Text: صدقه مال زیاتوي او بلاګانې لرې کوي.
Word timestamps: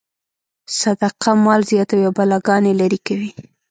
صدقه 0.81 1.31
مال 1.43 1.61
زیاتوي 1.71 2.03
او 2.07 2.13
بلاګانې 2.17 2.71
لرې 2.79 2.99
کوي. 3.07 3.31